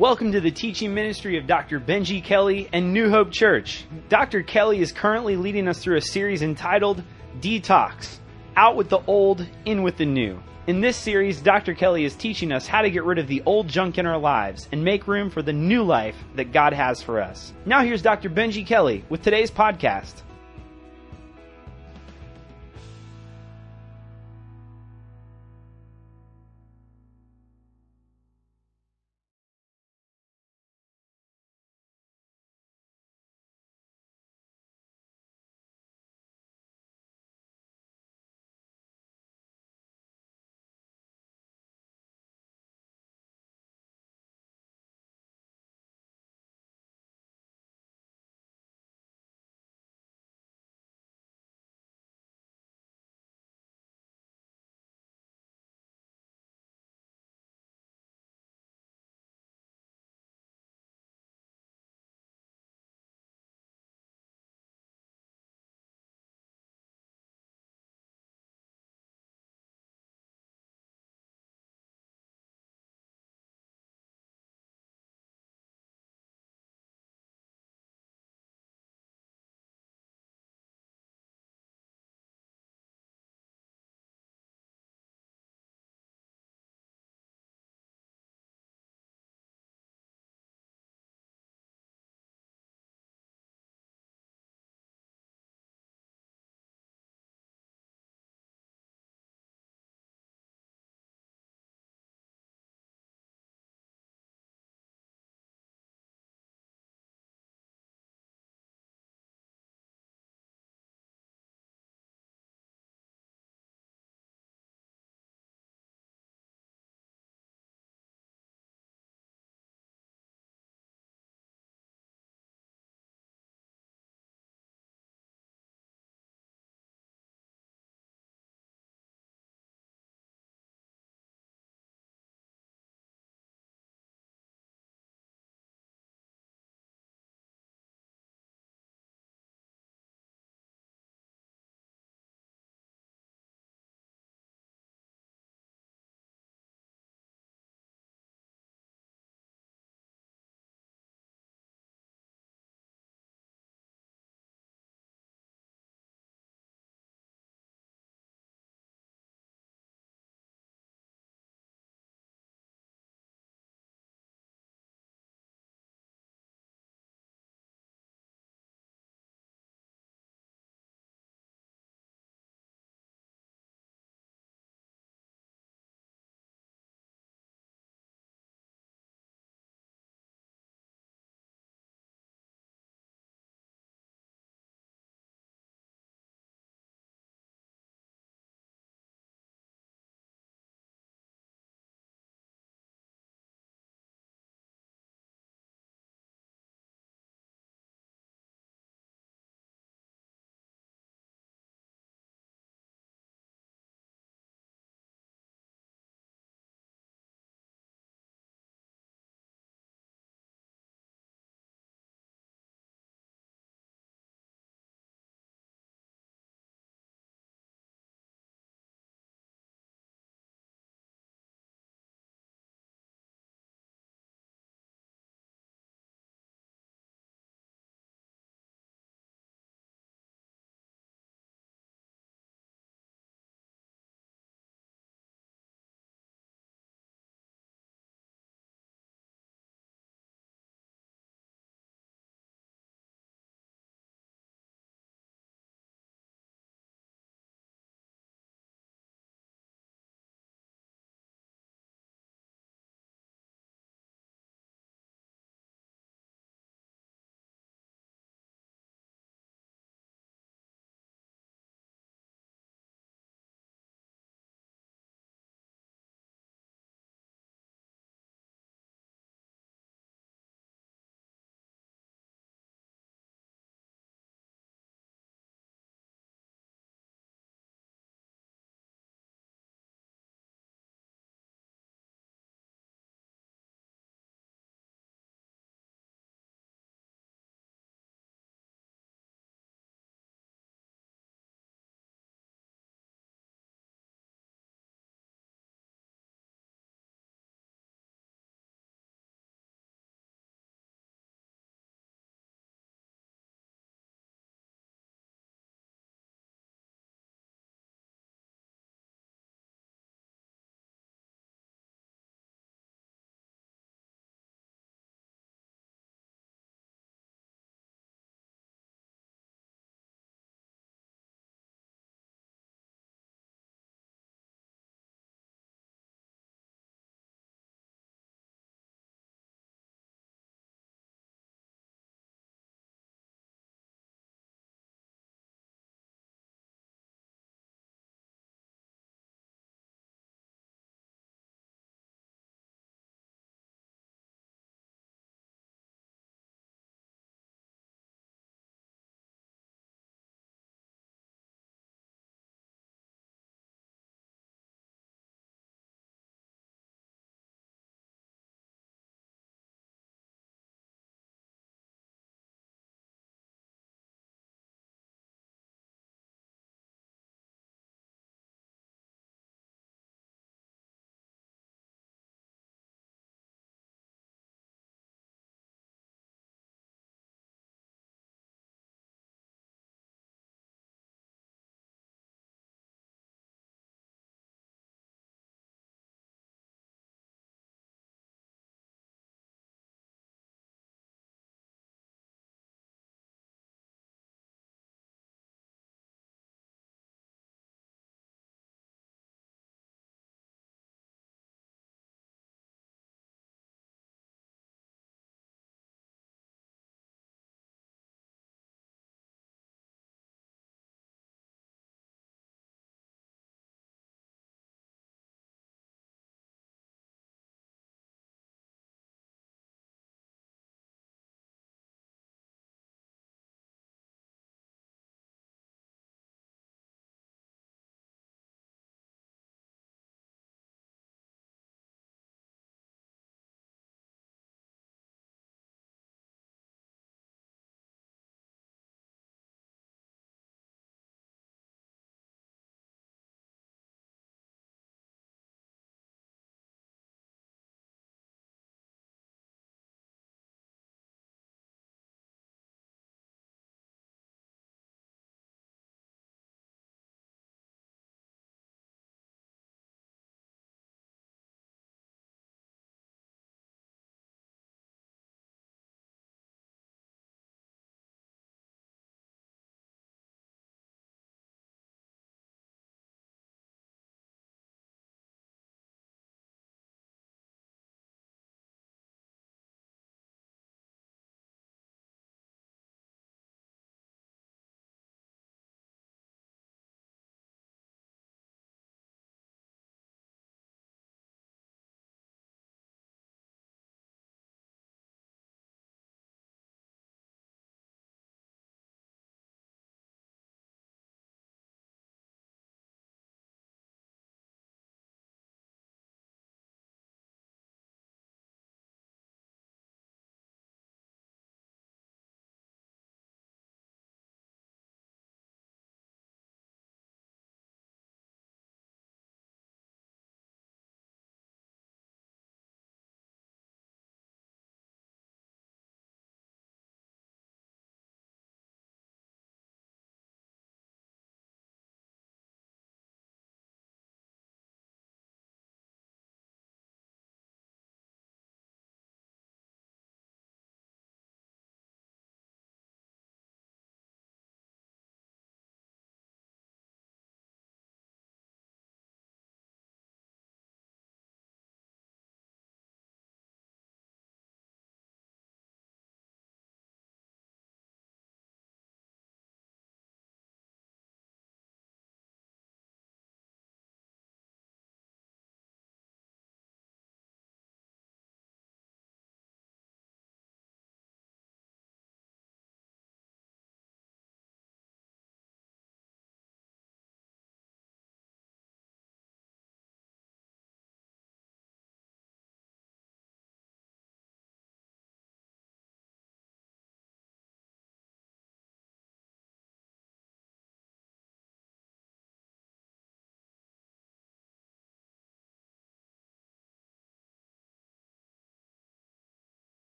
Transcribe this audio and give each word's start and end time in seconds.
Welcome 0.00 0.32
to 0.32 0.40
the 0.40 0.50
teaching 0.50 0.94
ministry 0.94 1.36
of 1.36 1.46
Dr. 1.46 1.78
Benji 1.78 2.24
Kelly 2.24 2.70
and 2.72 2.94
New 2.94 3.10
Hope 3.10 3.30
Church. 3.30 3.84
Dr. 4.08 4.42
Kelly 4.42 4.80
is 4.80 4.92
currently 4.92 5.36
leading 5.36 5.68
us 5.68 5.78
through 5.78 5.98
a 5.98 6.00
series 6.00 6.40
entitled 6.40 7.02
Detox 7.40 8.16
Out 8.56 8.76
with 8.76 8.88
the 8.88 9.02
Old, 9.06 9.46
In 9.66 9.82
with 9.82 9.98
the 9.98 10.06
New. 10.06 10.42
In 10.66 10.80
this 10.80 10.96
series, 10.96 11.42
Dr. 11.42 11.74
Kelly 11.74 12.06
is 12.06 12.14
teaching 12.16 12.50
us 12.50 12.66
how 12.66 12.80
to 12.80 12.90
get 12.90 13.04
rid 13.04 13.18
of 13.18 13.28
the 13.28 13.42
old 13.44 13.68
junk 13.68 13.98
in 13.98 14.06
our 14.06 14.16
lives 14.16 14.70
and 14.72 14.82
make 14.82 15.06
room 15.06 15.28
for 15.28 15.42
the 15.42 15.52
new 15.52 15.82
life 15.82 16.16
that 16.34 16.50
God 16.50 16.72
has 16.72 17.02
for 17.02 17.20
us. 17.20 17.52
Now, 17.66 17.82
here's 17.82 18.00
Dr. 18.00 18.30
Benji 18.30 18.66
Kelly 18.66 19.04
with 19.10 19.20
today's 19.20 19.50
podcast. 19.50 20.22